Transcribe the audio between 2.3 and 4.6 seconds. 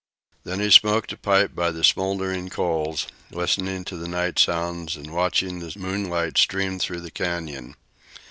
coals, listening to the night